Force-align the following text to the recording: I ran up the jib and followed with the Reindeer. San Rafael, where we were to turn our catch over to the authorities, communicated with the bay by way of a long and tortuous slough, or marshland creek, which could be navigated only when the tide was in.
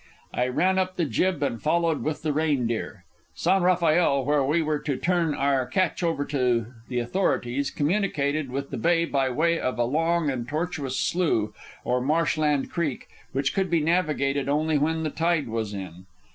I 0.33 0.47
ran 0.47 0.79
up 0.79 0.95
the 0.95 1.05
jib 1.05 1.43
and 1.43 1.61
followed 1.61 2.01
with 2.01 2.23
the 2.23 2.33
Reindeer. 2.33 3.03
San 3.35 3.61
Rafael, 3.61 4.25
where 4.25 4.43
we 4.43 4.63
were 4.63 4.79
to 4.79 4.97
turn 4.97 5.35
our 5.35 5.67
catch 5.67 6.01
over 6.01 6.25
to 6.25 6.73
the 6.87 6.97
authorities, 6.97 7.69
communicated 7.69 8.49
with 8.49 8.71
the 8.71 8.77
bay 8.77 9.05
by 9.05 9.29
way 9.29 9.59
of 9.59 9.77
a 9.77 9.83
long 9.83 10.31
and 10.31 10.47
tortuous 10.49 10.99
slough, 10.99 11.49
or 11.83 12.01
marshland 12.01 12.71
creek, 12.71 13.09
which 13.31 13.53
could 13.53 13.69
be 13.69 13.79
navigated 13.79 14.49
only 14.49 14.79
when 14.79 15.03
the 15.03 15.11
tide 15.11 15.47
was 15.47 15.71
in. 15.71 16.07